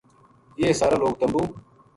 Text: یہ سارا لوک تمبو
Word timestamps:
یہ 0.59 0.77
سارا 0.79 0.95
لوک 1.01 1.13
تمبو 1.19 1.41